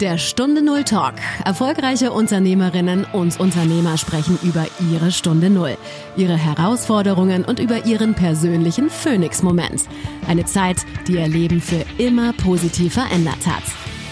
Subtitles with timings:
[0.00, 1.14] Der Stunde Null Talk.
[1.46, 5.78] Erfolgreiche Unternehmerinnen und Unternehmer sprechen über ihre Stunde Null,
[6.18, 9.84] ihre Herausforderungen und über ihren persönlichen Phoenix-Moment.
[10.28, 13.62] Eine Zeit, die ihr Leben für immer positiv verändert hat.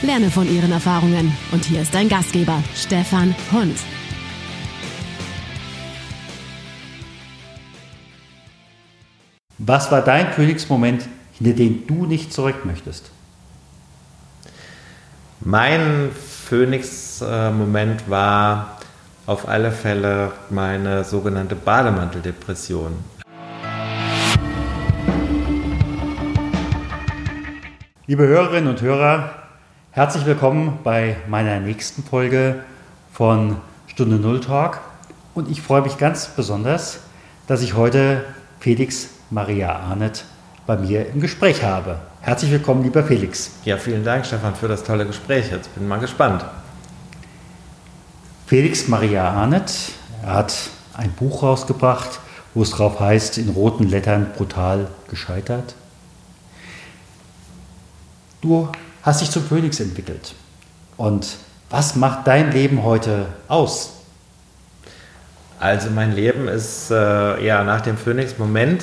[0.00, 1.36] Lerne von ihren Erfahrungen.
[1.52, 3.76] Und hier ist dein Gastgeber, Stefan Hund.
[9.58, 13.10] Was war dein Königsmoment, hinter den du nicht zurück möchtest?
[15.46, 18.78] Mein Phoenix-Moment war
[19.26, 22.92] auf alle Fälle meine sogenannte Bademanteldepression.
[28.06, 29.34] Liebe Hörerinnen und Hörer,
[29.90, 32.64] herzlich willkommen bei meiner nächsten Folge
[33.12, 34.80] von Stunde Null Talk.
[35.34, 37.00] Und ich freue mich ganz besonders,
[37.46, 38.24] dass ich heute
[38.60, 40.24] Felix Maria Arnett
[40.66, 41.98] bei mir im Gespräch habe.
[42.20, 43.50] Herzlich willkommen, lieber Felix.
[43.64, 45.50] Ja, vielen Dank, Stefan, für das tolle Gespräch.
[45.50, 46.44] Jetzt bin ich mal gespannt.
[48.46, 49.92] Felix Maria Arnett
[50.24, 50.54] er hat
[50.94, 52.20] ein Buch rausgebracht,
[52.54, 55.74] wo es drauf heißt, in roten Lettern brutal gescheitert.
[58.40, 58.70] Du
[59.02, 60.34] hast dich zum Phoenix entwickelt.
[60.96, 61.36] Und
[61.68, 63.90] was macht dein Leben heute aus?
[65.60, 68.82] Also mein Leben ist äh, ja nach dem Phoenix-Moment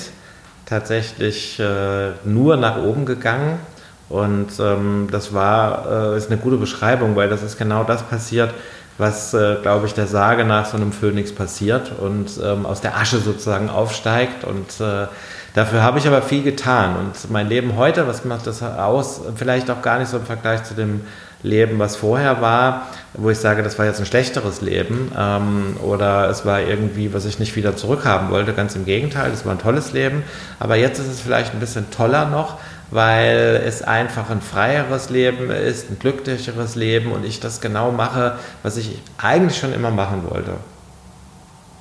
[0.72, 3.60] tatsächlich äh, nur nach oben gegangen.
[4.08, 8.54] Und ähm, das war, äh, ist eine gute Beschreibung, weil das ist genau das passiert,
[8.98, 12.98] was, äh, glaube ich, der Sage nach so einem Phönix passiert und ähm, aus der
[12.98, 14.46] Asche sozusagen aufsteigt.
[14.46, 15.08] Und äh,
[15.54, 16.96] dafür habe ich aber viel getan.
[16.98, 19.22] Und mein Leben heute, was macht das aus?
[19.36, 21.02] Vielleicht auch gar nicht so im Vergleich zu dem
[21.44, 26.30] Leben, was vorher war, wo ich sage, das war jetzt ein schlechteres Leben ähm, oder
[26.30, 28.54] es war irgendwie, was ich nicht wieder zurückhaben wollte.
[28.54, 30.24] Ganz im Gegenteil, es war ein tolles Leben.
[30.60, 32.60] Aber jetzt ist es vielleicht ein bisschen toller noch,
[32.92, 38.36] weil es einfach ein freieres Leben ist, ein glücklicheres Leben und ich das genau mache,
[38.64, 40.54] was ich eigentlich schon immer machen wollte.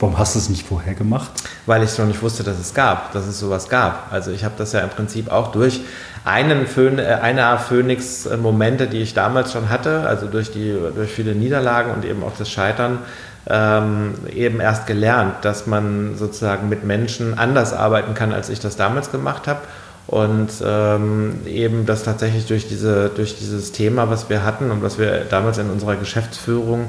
[0.01, 1.31] Warum hast du es nicht vorher gemacht?
[1.67, 4.11] Weil ich noch nicht wusste, dass es gab, dass es sowas gab.
[4.11, 5.83] Also ich habe das ja im Prinzip auch durch
[6.25, 11.35] einen Phön äh, einer Phoenix-Momente, die ich damals schon hatte, also durch, die, durch viele
[11.35, 13.01] Niederlagen und eben auch das Scheitern,
[13.47, 18.77] ähm, eben erst gelernt, dass man sozusagen mit Menschen anders arbeiten kann, als ich das
[18.77, 19.61] damals gemacht habe.
[20.07, 24.99] Und ähm, eben das tatsächlich durch, diese, durch dieses Thema, was wir hatten und was
[24.99, 26.89] wir damals in unserer Geschäftsführung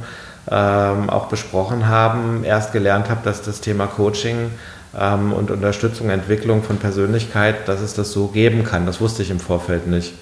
[0.50, 4.52] ähm, auch besprochen haben, erst gelernt habe, dass das Thema Coaching
[4.98, 8.86] ähm, und Unterstützung, Entwicklung von Persönlichkeit, dass es das so geben kann.
[8.86, 10.14] Das wusste ich im Vorfeld nicht.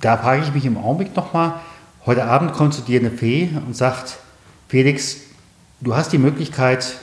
[0.00, 1.54] Da frage ich mich im Augenblick nochmal,
[2.06, 4.18] heute Abend kommt zu dir eine Fee und sagt,
[4.68, 5.18] Felix,
[5.80, 6.96] du hast die Möglichkeit,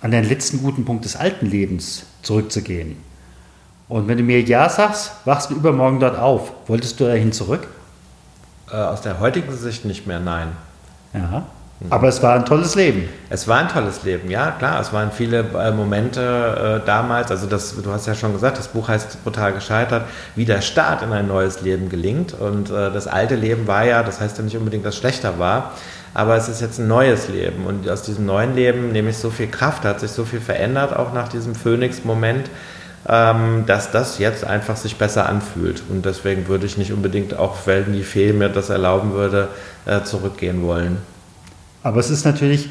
[0.00, 2.96] an den letzten guten Punkt des alten Lebens zurückzugehen.
[3.88, 6.52] Und wenn du mir Ja sagst, wachst du übermorgen dort auf.
[6.66, 7.68] Wolltest du dahin zurück?
[8.72, 10.48] Äh, aus der heutigen Sicht nicht mehr, nein.
[11.12, 11.44] Ja.
[11.90, 13.08] Aber es war ein tolles Leben.
[13.28, 14.80] Es war ein tolles Leben, ja klar.
[14.80, 17.30] Es waren viele äh, Momente äh, damals.
[17.30, 20.04] Also das, du hast ja schon gesagt, das Buch heißt brutal gescheitert,
[20.36, 22.34] wie der Start in ein neues Leben gelingt.
[22.34, 25.38] Und äh, das alte Leben war ja, das heißt ja nicht unbedingt, dass es schlechter
[25.38, 25.72] war,
[26.14, 27.66] aber es ist jetzt ein neues Leben.
[27.66, 30.94] Und aus diesem neuen Leben nehme ich so viel Kraft, hat sich so viel verändert,
[30.94, 32.48] auch nach diesem Phoenix-Moment.
[33.08, 35.82] Ähm, dass das jetzt einfach sich besser anfühlt.
[35.88, 39.48] Und deswegen würde ich nicht unbedingt, auch wenn die Fee mir das erlauben würde,
[39.86, 40.98] äh, zurückgehen wollen.
[41.82, 42.70] Aber es ist natürlich,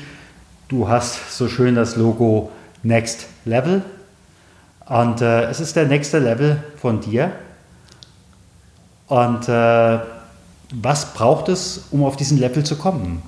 [0.70, 2.50] du hast so schön das Logo
[2.82, 3.82] Next Level.
[4.86, 7.34] Und äh, es ist der nächste Level von dir.
[9.08, 10.00] Und äh,
[10.74, 13.22] was braucht es, um auf diesen Level zu kommen?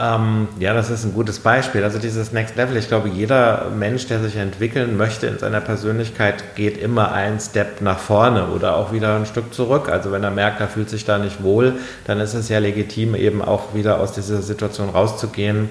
[0.00, 1.82] Ähm, ja, das ist ein gutes Beispiel.
[1.82, 6.54] Also dieses Next Level, ich glaube, jeder Mensch, der sich entwickeln möchte in seiner Persönlichkeit,
[6.54, 9.88] geht immer einen Step nach vorne oder auch wieder ein Stück zurück.
[9.88, 11.74] Also wenn er merkt, er fühlt sich da nicht wohl,
[12.06, 15.68] dann ist es ja legitim, eben auch wieder aus dieser Situation rauszugehen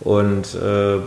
[0.00, 0.98] und äh,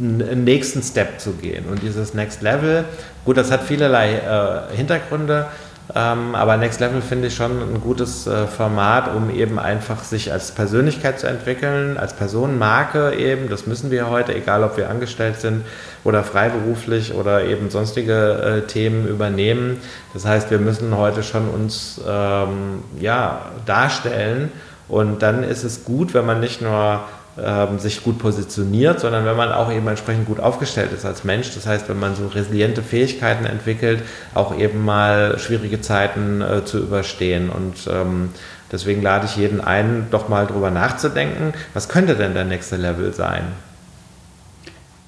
[0.00, 1.66] einen nächsten Step zu gehen.
[1.70, 2.84] Und dieses Next Level,
[3.26, 5.48] gut, das hat vielerlei äh, Hintergründe.
[5.94, 10.32] Ähm, aber Next Level finde ich schon ein gutes äh, Format, um eben einfach sich
[10.32, 13.50] als Persönlichkeit zu entwickeln, als Personenmarke eben.
[13.50, 15.64] Das müssen wir heute, egal ob wir angestellt sind
[16.02, 19.76] oder freiberuflich oder eben sonstige äh, Themen übernehmen.
[20.14, 24.50] Das heißt, wir müssen heute schon uns ähm, ja, darstellen.
[24.88, 27.00] Und dann ist es gut, wenn man nicht nur
[27.42, 31.54] ähm, sich gut positioniert, sondern wenn man auch eben entsprechend gut aufgestellt ist als Mensch.
[31.54, 34.02] Das heißt, wenn man so resiliente Fähigkeiten entwickelt,
[34.34, 37.50] auch eben mal schwierige Zeiten äh, zu überstehen.
[37.50, 38.30] Und ähm,
[38.70, 43.12] deswegen lade ich jeden ein, doch mal drüber nachzudenken, was könnte denn der nächste Level
[43.12, 43.44] sein?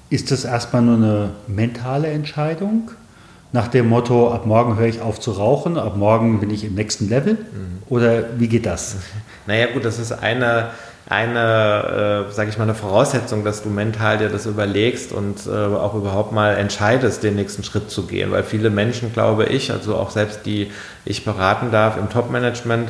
[0.09, 2.91] Ist das erstmal nur eine mentale Entscheidung?
[3.53, 6.75] nach dem Motto, ab morgen höre ich auf zu rauchen, ab morgen bin ich im
[6.75, 7.33] nächsten Level?
[7.33, 7.81] Mhm.
[7.89, 8.97] Oder wie geht das?
[9.47, 10.71] Naja gut, das ist eine,
[11.09, 15.49] eine äh, sage ich mal, eine Voraussetzung, dass du mental dir das überlegst und äh,
[15.49, 18.31] auch überhaupt mal entscheidest, den nächsten Schritt zu gehen.
[18.31, 20.71] Weil viele Menschen, glaube ich, also auch selbst die
[21.05, 22.89] ich beraten darf im Top-Management,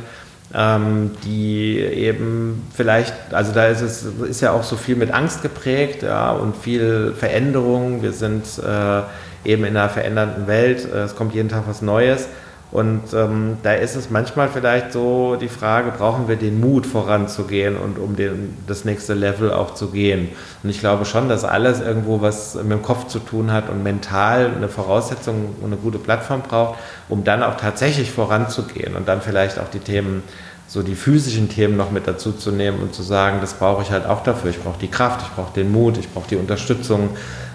[0.53, 5.43] ähm, die eben vielleicht, also da ist es ist ja auch so viel mit Angst
[5.43, 8.01] geprägt ja, und viel Veränderung.
[8.01, 9.01] Wir sind äh,
[9.47, 12.27] eben in einer verändernden Welt, äh, es kommt jeden Tag was Neues.
[12.69, 17.77] Und ähm, da ist es manchmal vielleicht so die Frage, brauchen wir den Mut voranzugehen
[17.77, 20.29] und um den, das nächste Level auch zu gehen.
[20.63, 23.83] Und ich glaube schon, dass alles irgendwo was mit dem Kopf zu tun hat und
[23.83, 26.77] mental eine Voraussetzung und eine gute Plattform braucht,
[27.07, 30.23] um dann auch tatsächlich voranzugehen und dann vielleicht auch die Themen,
[30.67, 33.91] so die physischen Themen noch mit dazu zu nehmen und zu sagen, das brauche ich
[33.91, 34.49] halt auch dafür.
[34.49, 37.11] Ich brauche die Kraft, ich brauche den Mut, ich brauche die Unterstützung,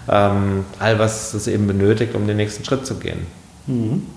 [0.09, 3.27] ähm, all was es eben benötigt, um den nächsten Schritt zu gehen.
[3.67, 4.07] Mhm.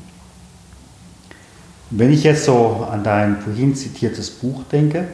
[1.90, 5.04] Wenn ich jetzt so an dein vorhin zitiertes Buch denke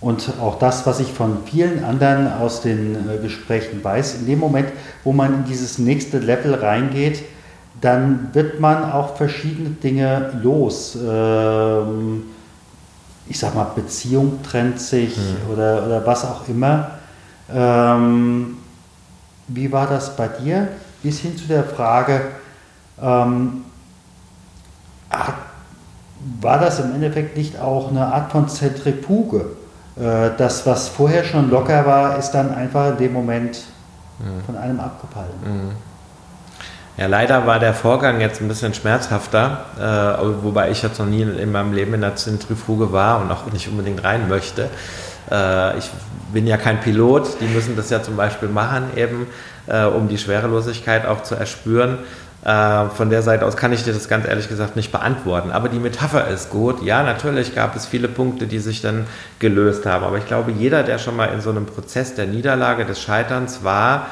[0.00, 4.40] und auch das, was ich von vielen anderen aus den äh, Gesprächen weiß, in dem
[4.40, 4.68] Moment,
[5.04, 7.22] wo man in dieses nächste Level reingeht,
[7.80, 10.96] dann wird man auch verschiedene Dinge los.
[10.96, 12.24] Ähm,
[13.28, 15.52] ich sag mal, Beziehung trennt sich mhm.
[15.52, 16.92] oder, oder was auch immer.
[17.52, 18.56] Ähm,
[19.48, 20.68] wie war das bei dir?
[21.02, 22.20] Bis hin zu der Frage,
[23.00, 23.64] ähm,
[26.40, 29.46] war das im Endeffekt nicht auch eine Art von Zentrifuge?
[29.96, 33.64] Äh, das, was vorher schon locker war, ist dann einfach in dem Moment
[34.18, 34.44] mhm.
[34.46, 35.32] von einem abgefallen.
[35.44, 35.70] Mhm.
[36.96, 41.22] Ja, leider war der Vorgang jetzt ein bisschen schmerzhafter, äh, wobei ich jetzt noch nie
[41.22, 44.68] in meinem Leben in der Zentrifuge war und auch nicht unbedingt rein möchte.
[45.30, 45.90] Äh, ich
[46.32, 49.26] bin ja kein Pilot, die müssen das ja zum Beispiel machen, eben
[49.66, 51.98] äh, um die Schwerelosigkeit auch zu erspüren.
[52.44, 55.52] Äh, von der Seite aus kann ich dir das ganz ehrlich gesagt nicht beantworten.
[55.52, 56.82] Aber die Metapher ist gut.
[56.82, 59.06] Ja, natürlich gab es viele Punkte, die sich dann
[59.38, 60.04] gelöst haben.
[60.04, 63.62] Aber ich glaube, jeder, der schon mal in so einem Prozess der Niederlage, des Scheiterns
[63.62, 64.06] war,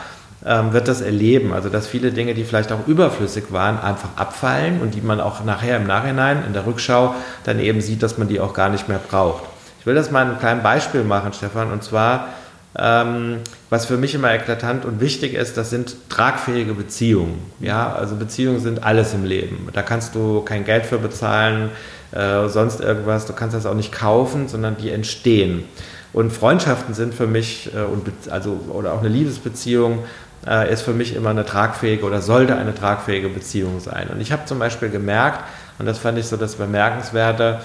[0.47, 1.53] ähm, wird das erleben.
[1.53, 5.45] Also, dass viele Dinge, die vielleicht auch überflüssig waren, einfach abfallen und die man auch
[5.45, 8.89] nachher im Nachhinein in der Rückschau dann eben sieht, dass man die auch gar nicht
[8.89, 9.43] mehr braucht.
[9.81, 11.73] Ich will das mal ein kleines Beispiel machen, Stefan.
[11.73, 12.29] Und zwar
[12.79, 13.39] ähm,
[13.69, 17.41] was für mich immer eklatant und wichtig ist, das sind tragfähige Beziehungen.
[17.59, 19.69] Ja, also Beziehungen sind alles im Leben.
[19.73, 21.71] Da kannst du kein Geld für bezahlen,
[22.13, 23.27] äh, sonst irgendwas.
[23.27, 25.65] Du kannst das auch nicht kaufen, sondern die entstehen.
[26.13, 30.01] Und Freundschaften sind für mich, äh, und also, oder auch eine Liebesbeziehung,
[30.47, 34.09] äh, ist für mich immer eine tragfähige oder sollte eine tragfähige Beziehung sein.
[34.09, 35.41] Und ich habe zum Beispiel gemerkt,
[35.79, 37.61] und das fand ich so das Bemerkenswerte,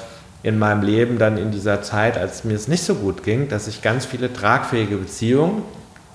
[0.46, 3.68] in meinem Leben dann in dieser Zeit, als mir es nicht so gut ging, dass
[3.68, 5.64] ich ganz viele tragfähige Beziehungen,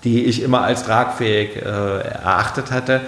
[0.05, 3.01] die ich immer als tragfähig äh, erachtet hatte,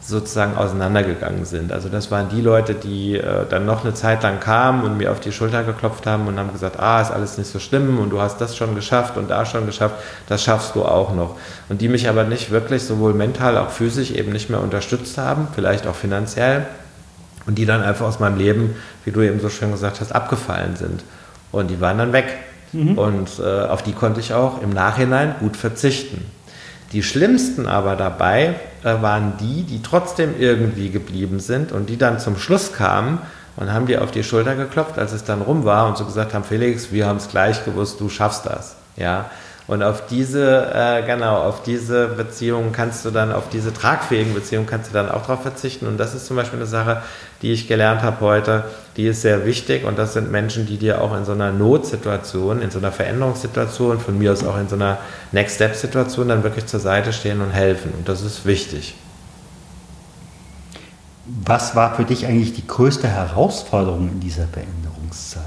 [0.00, 1.70] sozusagen auseinandergegangen sind.
[1.70, 5.12] Also das waren die Leute, die äh, dann noch eine Zeit lang kamen und mir
[5.12, 8.10] auf die Schulter geklopft haben und haben gesagt, ah, ist alles nicht so schlimm und
[8.10, 9.94] du hast das schon geschafft und da schon geschafft,
[10.26, 11.36] das schaffst du auch noch.
[11.68, 15.46] Und die mich aber nicht wirklich sowohl mental auch physisch eben nicht mehr unterstützt haben,
[15.54, 16.66] vielleicht auch finanziell
[17.46, 20.76] und die dann einfach aus meinem Leben, wie du eben so schön gesagt hast, abgefallen
[20.76, 21.04] sind.
[21.52, 22.26] Und die waren dann weg.
[22.72, 22.98] Mhm.
[22.98, 26.24] Und äh, auf die konnte ich auch im Nachhinein gut verzichten.
[26.92, 32.18] Die schlimmsten aber dabei äh, waren die, die trotzdem irgendwie geblieben sind und die dann
[32.18, 33.18] zum Schluss kamen
[33.56, 36.34] und haben dir auf die Schulter geklopft, als es dann rum war und so gesagt
[36.34, 38.76] haben, Felix, wir haben es gleich gewusst, du schaffst das.
[38.96, 39.30] Ja,
[39.66, 44.66] und auf diese, äh, genau, auf diese Beziehungen kannst du dann, auf diese tragfähigen Beziehungen
[44.66, 45.86] kannst du dann auch darauf verzichten.
[45.86, 47.02] Und das ist zum Beispiel eine Sache,
[47.40, 48.64] die ich gelernt habe heute,
[48.98, 49.84] die ist sehr wichtig.
[49.84, 54.00] Und das sind Menschen, die dir auch in so einer Notsituation, in so einer Veränderungssituation,
[54.00, 54.98] von mir aus auch in so einer
[55.32, 57.94] Next-Step-Situation dann wirklich zur Seite stehen und helfen.
[57.96, 58.94] Und das ist wichtig.
[61.26, 65.42] Was war für dich eigentlich die größte Herausforderung in dieser Veränderungszeit?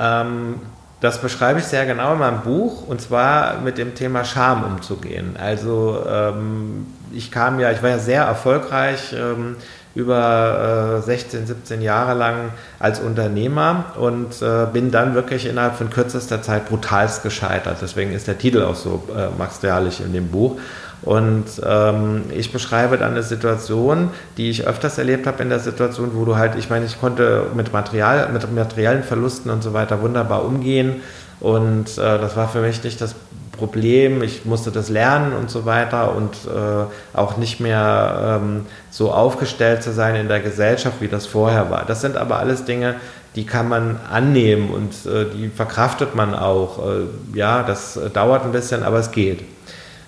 [0.00, 0.56] Ähm,
[1.00, 5.36] das beschreibe ich sehr genau in meinem Buch und zwar mit dem Thema Scham umzugehen.
[5.38, 9.56] Also ähm, ich kam ja, ich war ja sehr erfolgreich ähm,
[9.94, 15.90] über äh, 16, 17 Jahre lang als Unternehmer und äh, bin dann wirklich innerhalb von
[15.90, 17.78] kürzester Zeit brutalst gescheitert.
[17.80, 20.58] Deswegen ist der Titel auch so äh, in dem Buch.
[21.02, 26.10] Und ähm, ich beschreibe dann eine Situation, die ich öfters erlebt habe in der Situation,
[26.14, 30.00] wo du halt, ich meine, ich konnte mit Material, mit materiellen Verlusten und so weiter
[30.00, 31.02] wunderbar umgehen.
[31.38, 33.14] Und äh, das war für mich nicht das
[33.56, 34.22] Problem.
[34.22, 39.82] Ich musste das lernen und so weiter und äh, auch nicht mehr ähm, so aufgestellt
[39.82, 41.84] zu sein in der Gesellschaft, wie das vorher war.
[41.86, 42.96] Das sind aber alles Dinge,
[43.34, 46.78] die kann man annehmen und äh, die verkraftet man auch.
[46.86, 49.40] Äh, ja, das dauert ein bisschen, aber es geht.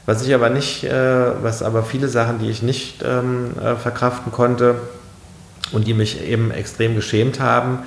[0.09, 4.33] Was ich aber nicht, äh, was aber viele Sachen, die ich nicht ähm, äh, verkraften
[4.33, 4.77] konnte
[5.71, 7.81] und die mich eben extrem geschämt haben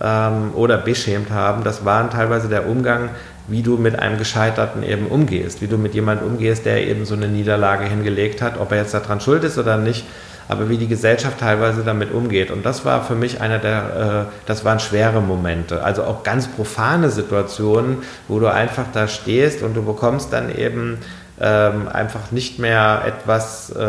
[0.00, 3.10] ähm, oder beschämt haben, das waren teilweise der Umgang,
[3.46, 7.14] wie du mit einem Gescheiterten eben umgehst, wie du mit jemandem umgehst, der eben so
[7.14, 10.06] eine Niederlage hingelegt hat, ob er jetzt daran schuld ist oder nicht,
[10.48, 12.50] aber wie die Gesellschaft teilweise damit umgeht.
[12.50, 16.48] Und das war für mich einer der, äh, das waren schwere Momente, also auch ganz
[16.48, 21.00] profane Situationen, wo du einfach da stehst und du bekommst dann eben
[21.38, 23.84] ähm, einfach nicht mehr etwas, äh,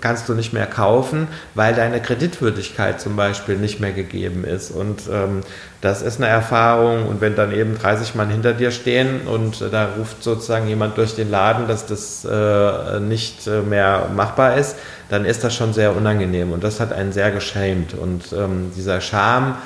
[0.00, 4.70] kannst du nicht mehr kaufen, weil deine Kreditwürdigkeit zum Beispiel nicht mehr gegeben ist.
[4.70, 5.42] Und ähm,
[5.82, 7.06] das ist eine Erfahrung.
[7.06, 10.96] Und wenn dann eben 30 Mann hinter dir stehen und äh, da ruft sozusagen jemand
[10.96, 14.76] durch den Laden, dass das äh, nicht äh, mehr machbar ist,
[15.10, 16.52] dann ist das schon sehr unangenehm.
[16.52, 17.92] Und das hat einen sehr geschämt.
[17.92, 19.56] Und ähm, dieser Charme,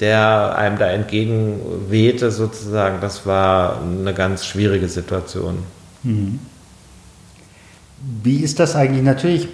[0.00, 5.62] der einem da entgegenwehte, sozusagen, das war eine ganz schwierige Situation.
[8.22, 9.02] Wie ist das eigentlich?
[9.02, 9.48] Natürlich,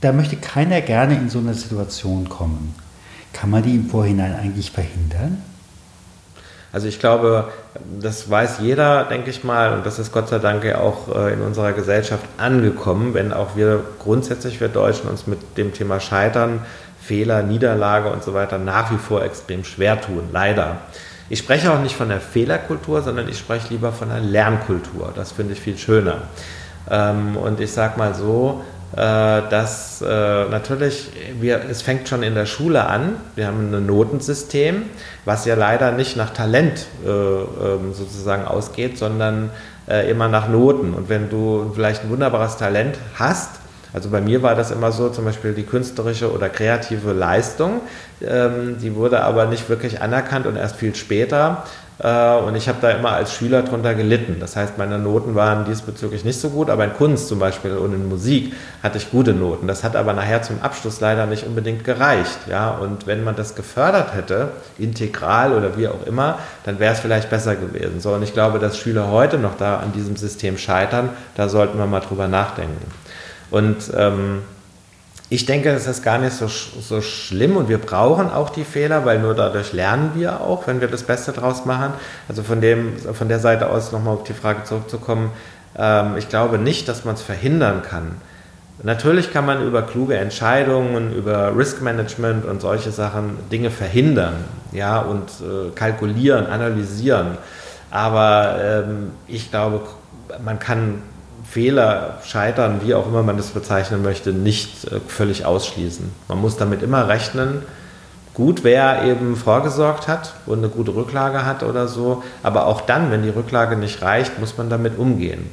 [0.00, 2.74] da möchte keiner gerne in so eine Situation kommen.
[3.32, 5.42] Kann man die im Vorhinein eigentlich verhindern?
[6.70, 7.48] Also ich glaube,
[8.00, 11.32] das weiß jeder, denke ich mal, und das ist Gott sei Dank ja auch äh,
[11.32, 16.60] in unserer Gesellschaft angekommen, wenn auch wir grundsätzlich, wir Deutschen, uns mit dem Thema Scheitern,
[17.00, 20.76] Fehler, Niederlage und so weiter nach wie vor extrem schwer tun, leider.
[21.30, 25.12] Ich spreche auch nicht von der Fehlerkultur, sondern ich spreche lieber von der Lernkultur.
[25.14, 26.22] Das finde ich viel schöner.
[26.90, 30.06] Ähm, und ich sage mal so, äh, dass äh,
[30.48, 33.16] natürlich, wir, es fängt schon in der Schule an.
[33.36, 34.84] Wir haben ein Notensystem,
[35.26, 39.50] was ja leider nicht nach Talent äh, ähm, sozusagen ausgeht, sondern
[40.10, 40.92] immer nach Noten.
[40.92, 43.57] Und wenn du vielleicht ein wunderbares Talent hast,
[43.92, 47.80] also bei mir war das immer so, zum Beispiel die künstlerische oder kreative Leistung,
[48.20, 51.64] ähm, die wurde aber nicht wirklich anerkannt und erst viel später.
[52.00, 54.36] Äh, und ich habe da immer als Schüler drunter gelitten.
[54.40, 57.92] Das heißt, meine Noten waren diesbezüglich nicht so gut, aber in Kunst zum Beispiel und
[57.92, 59.66] in Musik hatte ich gute Noten.
[59.66, 62.38] Das hat aber nachher zum Abschluss leider nicht unbedingt gereicht.
[62.48, 62.70] Ja?
[62.70, 67.30] Und wenn man das gefördert hätte, integral oder wie auch immer, dann wäre es vielleicht
[67.30, 68.00] besser gewesen.
[68.00, 71.78] So, und ich glaube, dass Schüler heute noch da an diesem System scheitern, da sollten
[71.78, 72.86] wir mal drüber nachdenken.
[73.50, 74.42] Und ähm,
[75.30, 79.04] ich denke, es ist gar nicht so, so schlimm und wir brauchen auch die Fehler,
[79.04, 81.92] weil nur dadurch lernen wir auch, wenn wir das Beste draus machen.
[82.28, 85.30] Also von, dem, von der Seite aus nochmal auf die Frage zurückzukommen,
[85.76, 88.16] ähm, ich glaube nicht, dass man es verhindern kann.
[88.82, 95.00] Natürlich kann man über kluge Entscheidungen, über Risk Management und solche Sachen Dinge verhindern ja,
[95.00, 97.38] und äh, kalkulieren, analysieren.
[97.90, 99.80] Aber ähm, ich glaube,
[100.44, 101.02] man kann
[101.50, 106.10] Fehler, Scheitern, wie auch immer man das bezeichnen möchte, nicht äh, völlig ausschließen.
[106.28, 107.62] Man muss damit immer rechnen.
[108.34, 113.10] Gut, wer eben vorgesorgt hat und eine gute Rücklage hat oder so, aber auch dann,
[113.10, 115.50] wenn die Rücklage nicht reicht, muss man damit umgehen.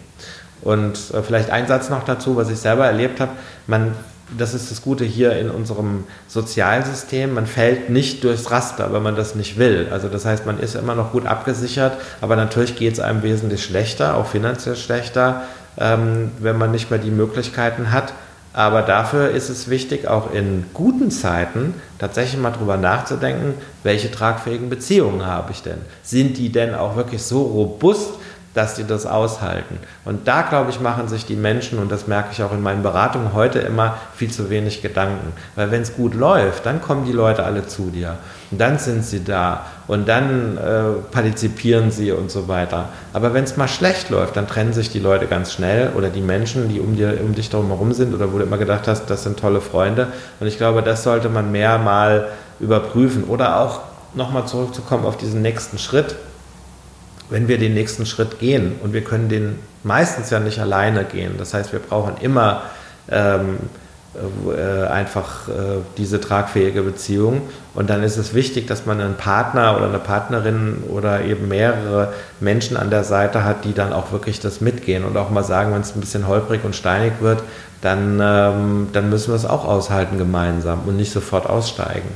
[0.61, 3.31] Und äh, vielleicht ein Satz noch dazu, was ich selber erlebt habe.
[3.65, 3.95] Man,
[4.37, 7.33] das ist das Gute hier in unserem Sozialsystem.
[7.33, 9.87] Man fällt nicht durchs Raster, wenn man das nicht will.
[9.91, 13.63] Also das heißt, man ist immer noch gut abgesichert, aber natürlich geht es einem wesentlich
[13.63, 15.43] schlechter, auch finanziell schlechter,
[15.77, 18.13] ähm, wenn man nicht mehr die Möglichkeiten hat.
[18.53, 23.53] Aber dafür ist es wichtig, auch in guten Zeiten tatsächlich mal drüber nachzudenken,
[23.83, 25.79] welche tragfähigen Beziehungen habe ich denn?
[26.03, 28.11] Sind die denn auch wirklich so robust,
[28.55, 29.77] dass die das aushalten?
[30.03, 32.81] Und da, glaube ich, machen sich die Menschen, und das merke ich auch in meinen
[32.81, 35.33] Beratungen heute immer, viel zu wenig Gedanken.
[35.55, 38.17] Weil wenn es gut läuft, dann kommen die Leute alle zu dir.
[38.51, 42.89] Und dann sind sie da und dann äh, partizipieren sie und so weiter.
[43.13, 46.21] Aber wenn es mal schlecht läuft, dann trennen sich die Leute ganz schnell oder die
[46.21, 49.09] Menschen, die um, dir, um dich darum herum sind oder wo du immer gedacht hast,
[49.09, 50.07] das sind tolle Freunde.
[50.39, 53.81] Und ich glaube, das sollte man mehr mal überprüfen oder auch
[54.13, 56.15] nochmal zurückzukommen auf diesen nächsten Schritt.
[57.29, 61.35] Wenn wir den nächsten Schritt gehen und wir können den meistens ja nicht alleine gehen,
[61.37, 62.63] das heißt, wir brauchen immer
[63.09, 63.57] ähm,
[64.47, 67.41] äh, einfach äh, diese tragfähige Beziehung.
[67.73, 72.13] Und dann ist es wichtig, dass man einen Partner oder eine Partnerin oder eben mehrere
[72.39, 75.73] Menschen an der Seite hat, die dann auch wirklich das mitgehen und auch mal sagen,
[75.73, 77.43] wenn es ein bisschen holprig und steinig wird,
[77.81, 82.07] dann, ähm, dann müssen wir es auch aushalten gemeinsam und nicht sofort aussteigen.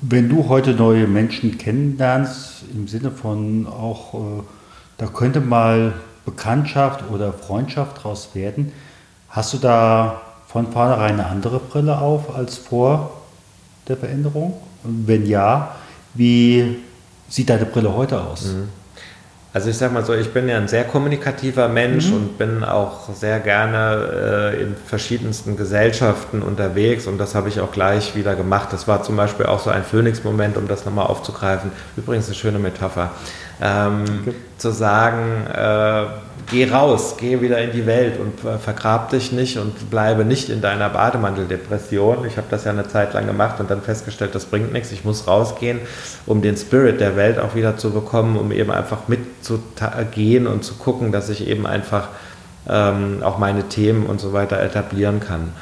[0.00, 4.42] Wenn du heute neue Menschen kennenlernst, im Sinne von auch, äh,
[4.96, 8.72] da könnte mal Bekanntschaft oder Freundschaft draus werden,
[9.28, 13.20] Hast du da von vornherein eine andere Brille auf als vor
[13.86, 14.54] der Veränderung?
[14.84, 15.74] Und wenn ja,
[16.14, 16.78] wie
[17.28, 18.46] sieht deine Brille heute aus?
[18.46, 18.68] Mhm.
[19.58, 22.14] Also ich sag mal so, ich bin ja ein sehr kommunikativer Mensch mhm.
[22.14, 27.72] und bin auch sehr gerne äh, in verschiedensten Gesellschaften unterwegs und das habe ich auch
[27.72, 28.68] gleich wieder gemacht.
[28.72, 31.72] Das war zum Beispiel auch so ein Phoenix-Moment, um das nochmal aufzugreifen.
[31.96, 33.10] Übrigens eine schöne Metapher.
[33.60, 34.34] Ähm, okay.
[34.58, 36.04] Zu sagen, äh,
[36.50, 40.60] geh raus, geh wieder in die Welt und vergrab dich nicht und bleibe nicht in
[40.60, 42.26] deiner Bademanteldepression.
[42.26, 44.92] Ich habe das ja eine Zeit lang gemacht und dann festgestellt, das bringt nichts.
[44.92, 45.80] Ich muss rausgehen,
[46.26, 50.74] um den Spirit der Welt auch wieder zu bekommen, um eben einfach mitzugehen und zu
[50.74, 52.08] gucken, dass ich eben einfach
[52.68, 55.52] ähm, auch meine Themen und so weiter etablieren kann.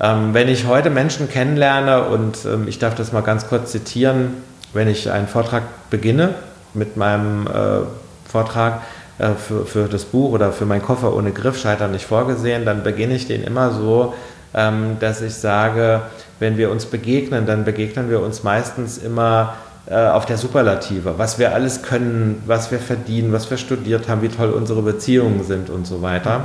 [0.00, 4.42] Ähm, wenn ich heute Menschen kennenlerne und ähm, ich darf das mal ganz kurz zitieren,
[4.72, 6.34] wenn ich einen Vortrag beginne
[6.74, 7.80] mit meinem äh,
[8.28, 8.80] Vortrag,
[9.18, 13.14] für, für das Buch oder für meinen Koffer ohne Griff scheitern nicht vorgesehen, dann beginne
[13.14, 14.14] ich den immer so,
[14.54, 16.02] ähm, dass ich sage,
[16.38, 19.54] wenn wir uns begegnen, dann begegnen wir uns meistens immer
[19.86, 24.22] äh, auf der Superlative, was wir alles können, was wir verdienen, was wir studiert haben,
[24.22, 26.42] wie toll unsere Beziehungen sind und so weiter.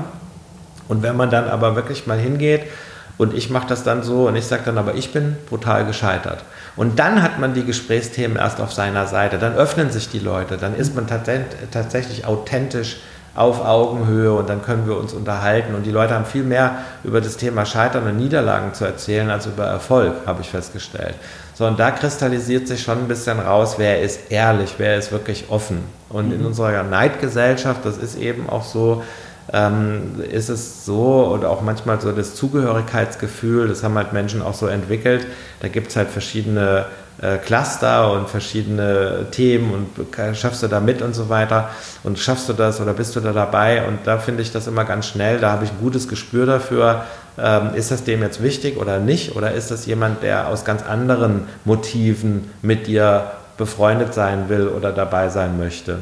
[0.88, 2.62] Und wenn man dann aber wirklich mal hingeht
[3.18, 6.44] und ich mache das dann so und ich sage dann aber, ich bin brutal gescheitert.
[6.76, 9.40] Und dann hat man die Gesprächsthemen erst auf seiner Seite.
[9.40, 10.58] Dann öffnen sich die Leute.
[10.58, 12.98] Dann ist man tatsächlich authentisch
[13.34, 15.76] auf Augenhöhe und dann können wir uns unterhalten.
[15.76, 19.46] Und die Leute haben viel mehr über das Thema Scheitern und Niederlagen zu erzählen als
[19.46, 21.16] über Erfolg, habe ich festgestellt.
[21.54, 25.46] So, und da kristallisiert sich schon ein bisschen raus, wer ist ehrlich, wer ist wirklich
[25.50, 25.84] offen.
[26.10, 26.48] Und in mhm.
[26.48, 29.04] unserer Neidgesellschaft, das ist eben auch so,
[29.54, 34.54] ähm, ist es so oder auch manchmal so das Zugehörigkeitsgefühl, das haben halt Menschen auch
[34.54, 35.25] so entwickelt.
[35.62, 36.86] Da gibt es halt verschiedene
[37.22, 41.70] äh, Cluster und verschiedene Themen und schaffst du da mit und so weiter
[42.04, 44.86] und schaffst du das oder bist du da dabei und da finde ich das immer
[44.86, 47.06] ganz schnell, da habe ich ein gutes Gespür dafür,
[47.39, 50.84] ähm, ist das dem jetzt wichtig oder nicht oder ist das jemand, der aus ganz
[50.84, 55.98] anderen Motiven mit dir befreundet sein will oder dabei sein möchte.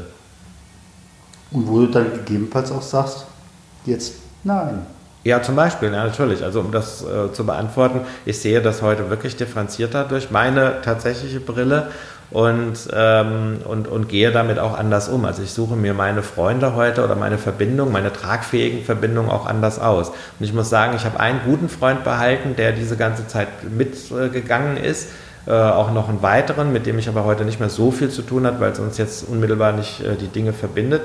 [1.51, 3.25] Und wo du dann gegebenenfalls auch sagst,
[3.85, 4.13] Jetzt
[4.43, 4.85] nein.
[5.23, 6.43] Ja, zum Beispiel, ja, natürlich.
[6.43, 11.39] Also um das äh, zu beantworten, ich sehe das heute wirklich differenzierter durch meine tatsächliche
[11.39, 11.87] Brille
[12.29, 15.25] und, ähm, und, und gehe damit auch anders um.
[15.25, 19.79] Also ich suche mir meine Freunde heute oder meine Verbindung, meine tragfähigen Verbindungen auch anders
[19.79, 20.09] aus.
[20.09, 24.77] Und ich muss sagen, ich habe einen guten Freund behalten, der diese ganze Zeit mitgegangen
[24.77, 25.09] äh, ist.
[25.47, 28.23] Äh, auch noch einen weiteren, mit dem ich aber heute nicht mehr so viel zu
[28.23, 31.03] tun habe, weil es uns jetzt unmittelbar nicht äh, die Dinge verbindet.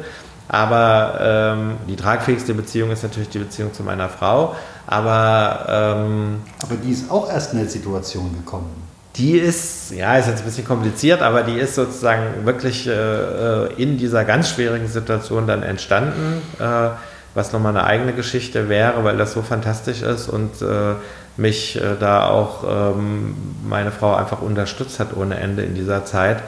[0.53, 4.57] Aber ähm, die tragfähigste Beziehung ist natürlich die Beziehung zu meiner Frau.
[4.85, 8.69] Aber, ähm, aber die ist auch erst in eine Situation gekommen.
[9.15, 13.73] Die ist, ja, ist jetzt ein bisschen kompliziert, aber die ist sozusagen wirklich äh, äh
[13.77, 16.89] in dieser ganz schwierigen Situation dann entstanden, äh,
[17.35, 20.95] was nochmal eine eigene Geschichte wäre, weil das so fantastisch ist und äh,
[21.37, 23.37] mich äh, da auch ähm,
[23.69, 26.43] meine Frau einfach unterstützt hat ohne Ende in dieser Zeit.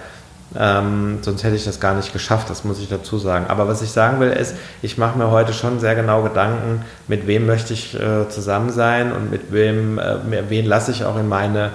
[0.59, 3.47] Ähm, sonst hätte ich das gar nicht geschafft, das muss ich dazu sagen.
[3.49, 7.27] Aber was ich sagen will, ist, ich mache mir heute schon sehr genau Gedanken, mit
[7.27, 10.17] wem möchte ich äh, zusammen sein und mit wem, äh,
[10.49, 11.71] wen lasse ich auch in meine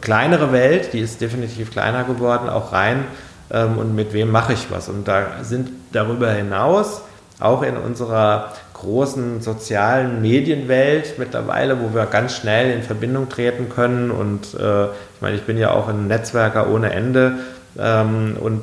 [0.00, 3.04] kleinere Welt, die ist definitiv kleiner geworden, auch rein
[3.50, 4.88] ähm, und mit wem mache ich was.
[4.88, 7.02] Und da sind darüber hinaus
[7.40, 14.10] auch in unserer großen sozialen Medienwelt mittlerweile, wo wir ganz schnell in Verbindung treten können.
[14.10, 17.38] Und äh, ich meine, ich bin ja auch ein Netzwerker ohne Ende
[17.78, 18.62] ähm, und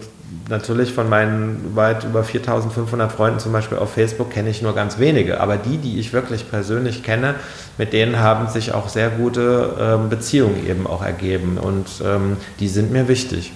[0.49, 4.99] natürlich von meinen weit über 4500 Freunden zum Beispiel auf Facebook kenne ich nur ganz
[4.99, 5.39] wenige.
[5.39, 7.35] Aber die, die ich wirklich persönlich kenne,
[7.77, 11.57] mit denen haben sich auch sehr gute ähm, Beziehungen eben auch ergeben.
[11.57, 13.53] Und ähm, die sind mir wichtig.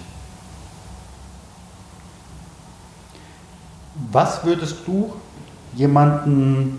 [4.10, 5.12] Was würdest du
[5.74, 6.78] jemanden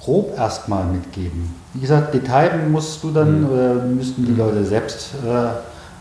[0.00, 1.54] grob erstmal mitgeben?
[1.74, 3.50] Wie gesagt, Detail musst du dann mhm.
[3.50, 5.48] oder müssten die Leute selbst äh,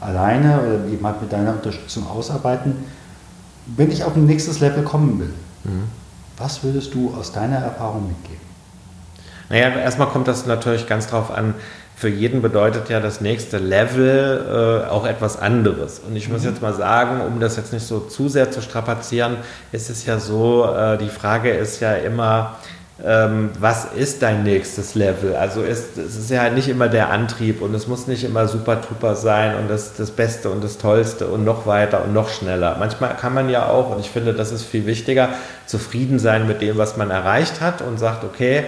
[0.01, 2.75] alleine oder halt mit deiner Unterstützung ausarbeiten.
[3.67, 5.33] Wenn ich auf ein nächstes Level kommen will,
[5.63, 5.83] mhm.
[6.37, 8.41] was würdest du aus deiner Erfahrung mitgeben?
[9.49, 11.53] Naja, erstmal kommt das natürlich ganz drauf an,
[12.01, 15.99] für jeden bedeutet ja das nächste Level äh, auch etwas anderes.
[15.99, 16.47] Und ich muss mhm.
[16.47, 19.37] jetzt mal sagen, um das jetzt nicht so zu sehr zu strapazieren,
[19.71, 22.57] ist es ja so, äh, die Frage ist ja immer,
[23.03, 25.35] was ist dein nächstes Level?
[25.35, 28.75] Also ist, es ist ja nicht immer der Antrieb und es muss nicht immer super
[28.75, 32.75] duper sein und das, das Beste und das Tollste und noch weiter und noch schneller.
[32.77, 35.29] Manchmal kann man ja auch, und ich finde, das ist viel wichtiger,
[35.65, 38.65] zufrieden sein mit dem, was man erreicht hat und sagt, okay,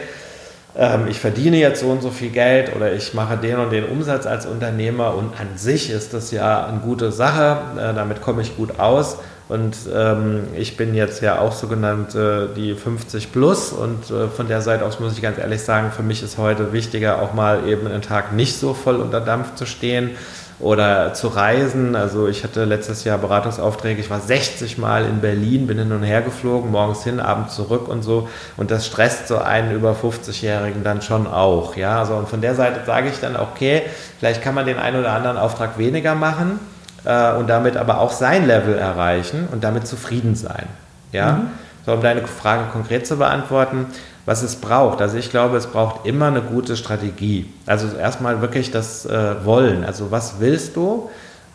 [0.76, 3.86] ähm, ich verdiene jetzt so und so viel Geld oder ich mache den und den
[3.86, 8.42] Umsatz als Unternehmer und an sich ist das ja eine gute Sache, äh, damit komme
[8.42, 9.18] ich gut aus.
[9.50, 14.48] Und ähm, ich bin jetzt ja auch sogenannt äh, die 50 plus und äh, von
[14.48, 17.68] der Seite aus muss ich ganz ehrlich sagen, für mich ist heute wichtiger, auch mal
[17.68, 20.12] eben einen Tag nicht so voll unter Dampf zu stehen
[20.60, 21.98] oder zu reisen.
[21.98, 26.04] Also ich hatte letztes Jahr Beratungsaufträge, ich war 60 Mal in Berlin, bin hin und
[26.04, 28.30] her geflogen, morgens hin, abends zurück und so.
[28.56, 31.76] Und das stresst so einen über 50-Jährigen dann schon auch.
[31.76, 33.82] Ja, also und von der Seite sage ich dann, okay,
[34.20, 36.60] vielleicht kann man den einen oder anderen Auftrag weniger machen
[37.06, 40.68] äh, und damit aber auch sein Level erreichen und damit zufrieden sein.
[41.12, 41.48] Ja, mhm.
[41.86, 43.88] so um deine Frage konkret zu beantworten
[44.26, 45.02] was es braucht.
[45.02, 47.52] Also ich glaube, es braucht immer eine gute Strategie.
[47.66, 49.84] Also erstmal wirklich das äh, Wollen.
[49.84, 51.10] Also was willst du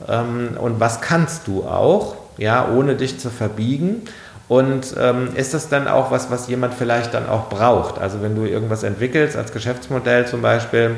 [0.06, 4.02] ähm, und was kannst du auch, ja, ohne dich zu verbiegen.
[4.48, 8.00] Und ähm, ist das dann auch was, was jemand vielleicht dann auch braucht?
[8.00, 10.96] Also wenn du irgendwas entwickelst als Geschäftsmodell zum Beispiel,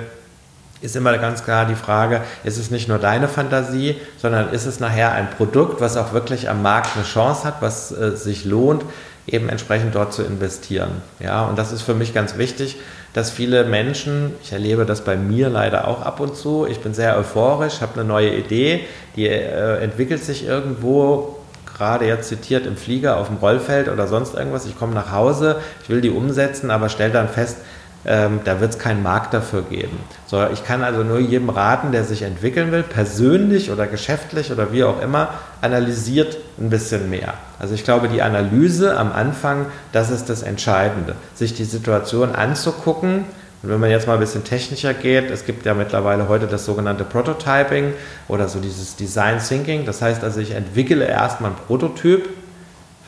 [0.80, 4.80] ist immer ganz klar die Frage, ist es nicht nur deine Fantasie, sondern ist es
[4.80, 8.84] nachher ein Produkt, was auch wirklich am Markt eine Chance hat, was äh, sich lohnt,
[9.26, 11.02] eben entsprechend dort zu investieren.
[11.18, 12.76] Ja, und das ist für mich ganz wichtig,
[13.12, 16.94] dass viele Menschen, ich erlebe das bei mir leider auch ab und zu, ich bin
[16.94, 21.36] sehr euphorisch, habe eine neue Idee, die äh, entwickelt sich irgendwo,
[21.76, 25.60] gerade jetzt zitiert im Flieger auf dem Rollfeld oder sonst irgendwas, ich komme nach Hause,
[25.82, 27.58] ich will die umsetzen, aber stelle dann fest,
[28.04, 29.98] ähm, da wird es keinen Markt dafür geben.
[30.26, 34.72] So, ich kann also nur jedem raten, der sich entwickeln will, persönlich oder geschäftlich oder
[34.72, 35.28] wie auch immer,
[35.60, 37.34] analysiert ein bisschen mehr.
[37.58, 41.14] Also ich glaube, die Analyse am Anfang, das ist das Entscheidende.
[41.34, 43.24] Sich die Situation anzugucken.
[43.62, 46.64] Und wenn man jetzt mal ein bisschen technischer geht, es gibt ja mittlerweile heute das
[46.64, 47.92] sogenannte Prototyping
[48.26, 49.84] oder so dieses Design Thinking.
[49.84, 52.26] Das heißt also, ich entwickle erstmal ein Prototyp,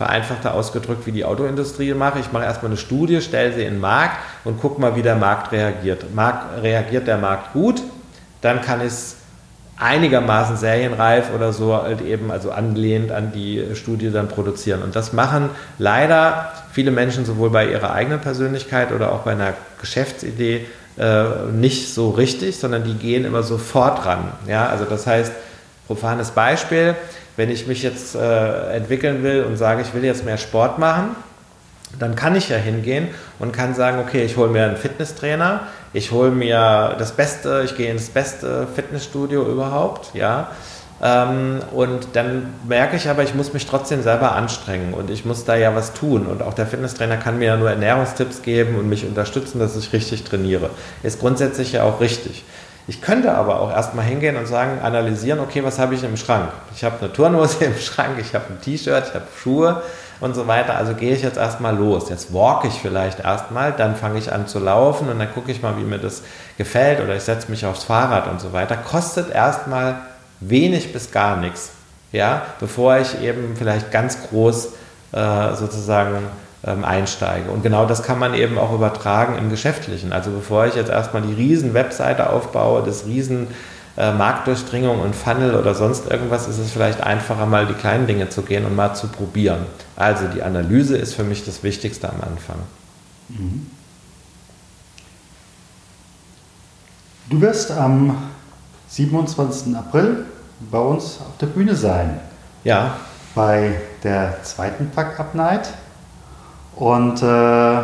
[0.02, 2.18] vereinfachter ausgedrückt, wie die Autoindustrie mache.
[2.18, 5.14] Ich mache erstmal eine Studie, stelle sie in den Markt und gucke mal, wie der
[5.14, 6.12] Markt reagiert.
[6.12, 7.80] Markt, reagiert der Markt gut,
[8.40, 9.16] dann kann ich es
[9.78, 14.82] einigermaßen serienreif oder so halt eben, also angelehnt an die Studie dann produzieren.
[14.82, 19.54] Und das machen leider viele Menschen sowohl bei ihrer eigenen Persönlichkeit oder auch bei einer
[19.80, 20.66] Geschäftsidee
[20.98, 24.32] äh, nicht so richtig, sondern die gehen immer sofort ran.
[24.48, 25.32] Ja, also das heißt,
[25.86, 26.96] profanes Beispiel,
[27.36, 31.16] wenn ich mich jetzt äh, entwickeln will und sage, ich will jetzt mehr Sport machen,
[31.98, 35.60] dann kann ich ja hingehen und kann sagen, okay, ich hole mir einen Fitnesstrainer,
[35.92, 40.50] ich hole mir das Beste, ich gehe ins beste Fitnessstudio überhaupt, ja.
[41.02, 45.44] Ähm, und dann merke ich aber, ich muss mich trotzdem selber anstrengen und ich muss
[45.44, 46.26] da ja was tun.
[46.26, 49.92] Und auch der Fitnesstrainer kann mir ja nur Ernährungstipps geben und mich unterstützen, dass ich
[49.92, 50.70] richtig trainiere.
[51.02, 52.44] Ist grundsätzlich ja auch richtig.
[52.88, 56.48] Ich könnte aber auch erstmal hingehen und sagen, analysieren, okay, was habe ich im Schrank?
[56.74, 59.82] Ich habe eine Turnhose im Schrank, ich habe ein T-Shirt, ich habe Schuhe
[60.20, 60.76] und so weiter.
[60.76, 62.08] Also gehe ich jetzt erstmal los.
[62.08, 65.62] Jetzt walk ich vielleicht erstmal, dann fange ich an zu laufen und dann gucke ich
[65.62, 66.22] mal, wie mir das
[66.58, 68.76] gefällt oder ich setze mich aufs Fahrrad und so weiter.
[68.76, 69.96] Kostet erstmal
[70.40, 71.70] wenig bis gar nichts,
[72.10, 74.70] ja, bevor ich eben vielleicht ganz groß
[75.12, 76.18] äh, sozusagen
[76.62, 77.50] einsteige.
[77.50, 80.12] Und genau das kann man eben auch übertragen im Geschäftlichen.
[80.12, 83.48] Also bevor ich jetzt erstmal die riesen Webseite aufbaue, das riesen
[83.96, 88.28] äh, Marktdurchdringung und Funnel oder sonst irgendwas, ist es vielleicht einfacher, mal die kleinen Dinge
[88.28, 89.66] zu gehen und mal zu probieren.
[89.96, 92.56] Also die Analyse ist für mich das Wichtigste am Anfang.
[93.28, 93.66] Mhm.
[97.28, 98.16] Du wirst am
[98.88, 99.74] 27.
[99.76, 100.26] April
[100.70, 102.20] bei uns auf der Bühne sein.
[102.64, 102.96] Ja.
[103.34, 105.68] Bei der zweiten Pack-Up Night.
[106.76, 107.82] Und äh,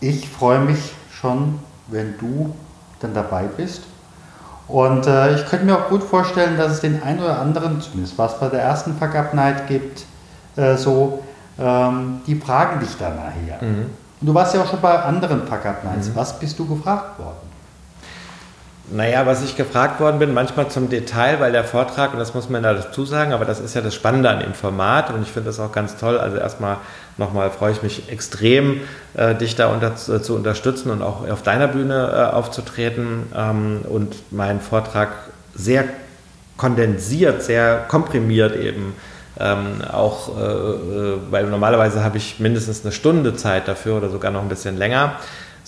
[0.00, 2.54] ich freue mich schon, wenn du
[3.00, 3.82] dann dabei bist.
[4.68, 8.18] Und äh, ich könnte mir auch gut vorstellen, dass es den einen oder anderen, zumindest
[8.18, 10.04] was bei der ersten Pack-Up Night gibt,
[10.56, 11.22] äh, so,
[11.58, 13.62] ähm, die fragen dich dann nachher.
[13.62, 13.86] Mhm.
[14.20, 16.08] Und du warst ja auch schon bei anderen Pack-Up Nights.
[16.08, 16.16] Mhm.
[16.16, 17.47] Was bist du gefragt worden?
[18.90, 22.48] Naja, was ich gefragt worden bin, manchmal zum Detail, weil der Vortrag, und das muss
[22.48, 25.48] man dazu sagen, aber das ist ja das Spannende an dem Format und ich finde
[25.48, 26.16] das auch ganz toll.
[26.18, 26.78] Also erstmal
[27.18, 28.80] nochmal freue ich mich extrem,
[29.14, 34.32] äh, dich da unter, zu unterstützen und auch auf deiner Bühne äh, aufzutreten ähm, und
[34.32, 35.10] meinen Vortrag
[35.54, 35.84] sehr
[36.56, 38.94] kondensiert, sehr komprimiert eben
[39.38, 44.30] ähm, auch, äh, äh weil normalerweise habe ich mindestens eine Stunde Zeit dafür oder sogar
[44.30, 45.16] noch ein bisschen länger.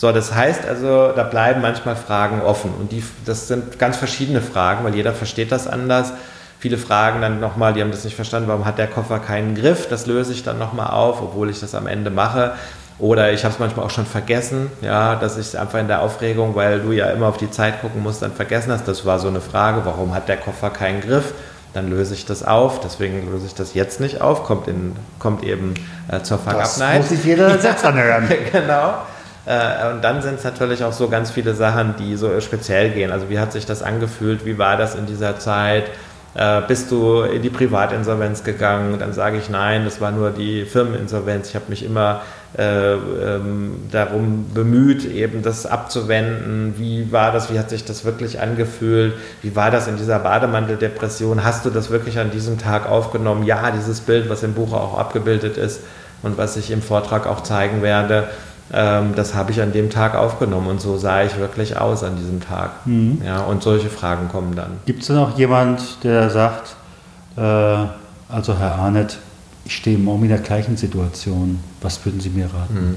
[0.01, 4.41] So, das heißt also, da bleiben manchmal Fragen offen und die, das sind ganz verschiedene
[4.41, 6.15] Fragen, weil jeder versteht das anders.
[6.59, 9.89] Viele fragen dann nochmal, die haben das nicht verstanden, warum hat der Koffer keinen Griff?
[9.91, 12.55] Das löse ich dann nochmal auf, obwohl ich das am Ende mache.
[12.99, 16.01] Oder ich habe es manchmal auch schon vergessen, ja, dass ich es einfach in der
[16.01, 18.89] Aufregung, weil du ja immer auf die Zeit gucken musst, dann vergessen hast.
[18.89, 21.35] Das war so eine Frage, warum hat der Koffer keinen Griff?
[21.75, 25.45] Dann löse ich das auf, deswegen löse ich das jetzt nicht auf, kommt, in, kommt
[25.45, 25.75] eben
[26.11, 26.65] äh, zur Fuck-Up-Night.
[26.79, 28.27] Das muss sich jeder selbst anhören.
[28.53, 28.95] genau.
[29.47, 33.11] Äh, und dann sind es natürlich auch so ganz viele Sachen, die so speziell gehen.
[33.11, 34.45] Also wie hat sich das angefühlt?
[34.45, 35.85] Wie war das in dieser Zeit?
[36.35, 38.99] Äh, bist du in die Privatinsolvenz gegangen?
[38.99, 41.49] Dann sage ich nein, das war nur die Firmeninsolvenz.
[41.49, 42.23] Ich habe mich immer
[42.57, 46.75] äh, ähm, darum bemüht, eben das abzuwenden.
[46.77, 47.53] Wie war das?
[47.53, 49.15] Wie hat sich das wirklich angefühlt?
[49.43, 51.43] Wie war das in dieser Bademanteldepression?
[51.43, 53.45] Hast du das wirklich an diesem Tag aufgenommen?
[53.45, 55.81] Ja, dieses Bild, was im Buch auch abgebildet ist
[56.23, 58.29] und was ich im Vortrag auch zeigen werde,
[58.73, 62.17] ähm, das habe ich an dem Tag aufgenommen und so sah ich wirklich aus an
[62.17, 62.87] diesem Tag.
[62.87, 63.21] Mhm.
[63.25, 64.79] Ja, und solche Fragen kommen dann.
[64.87, 66.77] Gibt es denn auch jemand, der sagt,
[67.37, 69.19] äh, also Herr Arnett,
[69.65, 71.61] ich stehe morgen in der gleichen Situation.
[71.81, 72.75] Was würden Sie mir raten?
[72.75, 72.97] Mhm.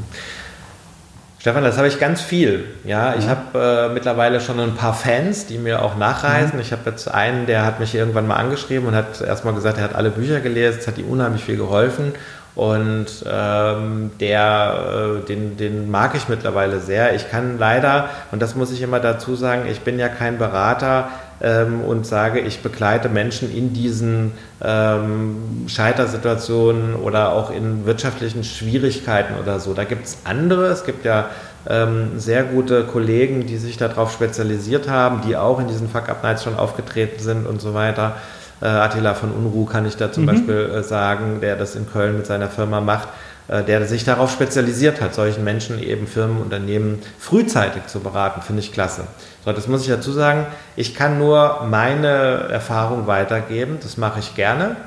[1.40, 2.64] Stefan, das habe ich ganz viel.
[2.86, 6.56] Ja, ich habe äh, mittlerweile schon ein paar Fans, die mir auch nachreisen.
[6.56, 6.62] Mhm.
[6.62, 9.84] Ich habe jetzt einen, der hat mich irgendwann mal angeschrieben und hat erstmal gesagt, er
[9.84, 12.14] hat alle Bücher gelesen, es hat ihm unheimlich viel geholfen.
[12.56, 17.16] Und ähm, der, äh, den, den mag ich mittlerweile sehr.
[17.16, 21.10] Ich kann leider, und das muss ich immer dazu sagen, ich bin ja kein Berater
[21.42, 29.34] ähm, und sage, ich begleite Menschen in diesen ähm, Scheitersituationen oder auch in wirtschaftlichen Schwierigkeiten
[29.42, 29.74] oder so.
[29.74, 30.68] Da gibt es andere.
[30.68, 31.30] Es gibt ja
[31.68, 36.56] ähm, sehr gute Kollegen, die sich darauf spezialisiert haben, die auch in diesen Fuck-Up-Nights schon
[36.56, 38.16] aufgetreten sind und so weiter.
[38.64, 40.28] Äh, Attila von Unruh kann ich da zum mhm.
[40.28, 43.10] Beispiel äh, sagen, der das in Köln mit seiner Firma macht,
[43.50, 48.62] äh, der sich darauf spezialisiert hat, solchen Menschen eben Firmen, Unternehmen frühzeitig zu beraten, finde
[48.62, 49.02] ich klasse.
[49.44, 50.46] So, das muss ich dazu sagen.
[50.78, 53.80] Ich kann nur meine Erfahrung weitergeben.
[53.84, 54.78] Das mache ich gerne.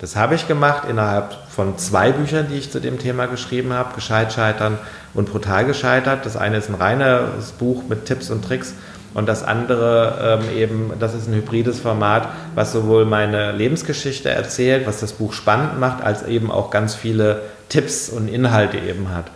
[0.00, 3.94] Das habe ich gemacht innerhalb von zwei Büchern, die ich zu dem Thema geschrieben habe,
[3.94, 4.78] Gescheit scheitern
[5.14, 6.26] und brutal gescheitert.
[6.26, 8.74] Das eine ist ein reines Buch mit Tipps und Tricks
[9.14, 14.86] und das andere ähm, eben, das ist ein hybrides Format, was sowohl meine Lebensgeschichte erzählt,
[14.86, 19.26] was das Buch spannend macht, als eben auch ganz viele Tipps und Inhalte eben hat.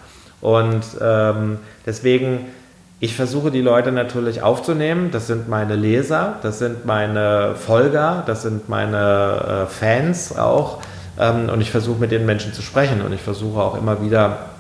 [0.41, 2.47] Und ähm, deswegen,
[3.01, 5.11] ich versuche die Leute natürlich aufzunehmen.
[5.11, 10.79] Das sind meine Leser, das sind meine Folger, das sind meine äh, Fans auch.
[11.19, 14.51] Ähm, und ich versuche mit den Menschen zu sprechen und ich versuche auch immer wieder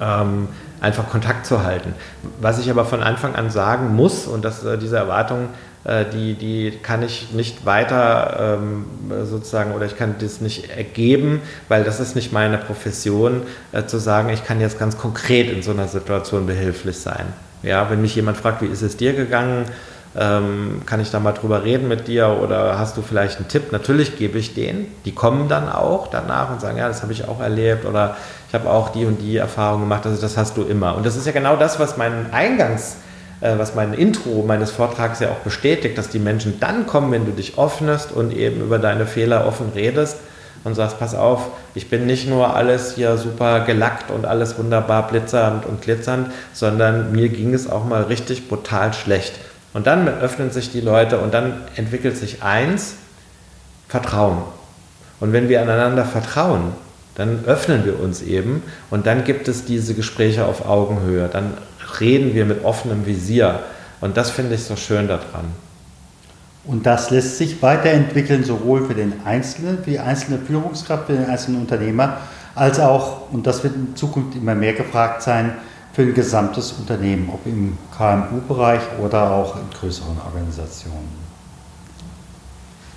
[0.00, 0.48] ähm,
[0.80, 1.94] einfach Kontakt zu halten.
[2.40, 5.48] Was ich aber von Anfang an sagen muss, und das, äh, diese Erwartung,
[5.84, 8.84] äh, die, die kann ich nicht weiter ähm,
[9.24, 13.98] sozusagen oder ich kann das nicht ergeben, weil das ist nicht meine Profession, äh, zu
[13.98, 17.26] sagen, ich kann jetzt ganz konkret in so einer Situation behilflich sein.
[17.62, 19.66] Ja, wenn mich jemand fragt, wie ist es dir gegangen,
[20.18, 23.70] ähm, kann ich da mal drüber reden mit dir oder hast du vielleicht einen Tipp?
[23.70, 24.86] Natürlich gebe ich den.
[25.04, 28.16] Die kommen dann auch danach und sagen, ja, das habe ich auch erlebt oder
[28.48, 30.04] ich habe auch die und die Erfahrung gemacht.
[30.06, 30.96] Also das hast du immer.
[30.96, 32.96] Und das ist ja genau das, was mein Eingangs,
[33.40, 37.24] äh, was mein Intro meines Vortrags ja auch bestätigt, dass die Menschen dann kommen, wenn
[37.24, 40.16] du dich öffnest und eben über deine Fehler offen redest
[40.64, 45.06] und sagst, pass auf, ich bin nicht nur alles hier super gelackt und alles wunderbar
[45.06, 49.34] blitzernd und glitzernd, sondern mir ging es auch mal richtig brutal schlecht.
[49.72, 52.94] Und dann öffnen sich die Leute und dann entwickelt sich eins,
[53.88, 54.38] Vertrauen.
[55.18, 56.72] Und wenn wir aneinander vertrauen,
[57.16, 61.28] dann öffnen wir uns eben und dann gibt es diese Gespräche auf Augenhöhe.
[61.28, 61.54] Dann
[62.00, 63.60] reden wir mit offenem Visier.
[64.00, 65.46] Und das finde ich so schön daran.
[66.64, 71.26] Und das lässt sich weiterentwickeln, sowohl für den Einzelnen, für die einzelne Führungskraft, für den
[71.26, 72.18] einzelnen Unternehmer,
[72.54, 75.54] als auch, und das wird in Zukunft immer mehr gefragt sein,
[75.92, 81.20] für ein gesamtes Unternehmen, ob im KMU-Bereich oder auch in größeren Organisationen.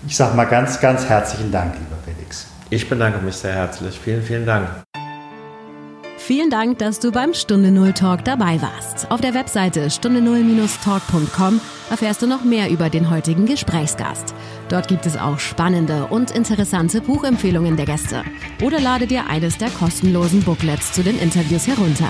[0.07, 2.47] Ich sage mal ganz, ganz herzlichen Dank, lieber Felix.
[2.69, 3.99] Ich bedanke mich sehr herzlich.
[3.99, 4.67] Vielen, vielen Dank.
[6.25, 9.11] Vielen Dank, dass du beim Stunde Null Talk dabei warst.
[9.11, 14.33] Auf der Webseite stunde null-talk.com erfährst du noch mehr über den heutigen Gesprächsgast.
[14.69, 18.23] Dort gibt es auch spannende und interessante Buchempfehlungen der Gäste.
[18.61, 22.07] Oder lade dir eines der kostenlosen Booklets zu den Interviews herunter.